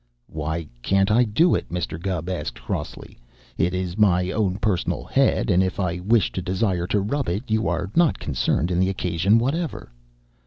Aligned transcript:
"Why 0.25 0.67
can't 0.81 1.11
I 1.11 1.23
do 1.23 1.53
it?" 1.53 1.69
Mr. 1.69 2.01
Gubb 2.01 2.27
asked 2.27 2.59
crossly. 2.59 3.19
"It 3.55 3.75
is 3.75 3.99
my 3.99 4.31
own 4.31 4.57
personal 4.57 5.03
head, 5.03 5.51
and 5.51 5.61
if 5.61 5.79
I 5.79 5.99
wish 5.99 6.31
to 6.31 6.41
desire 6.41 6.87
to 6.87 6.99
rub 6.99 7.29
it, 7.29 7.51
you 7.51 7.67
are 7.67 7.91
not 7.95 8.17
concerned 8.17 8.71
in 8.71 8.79
the 8.79 8.89
occasion 8.89 9.37
whatever." 9.37 9.91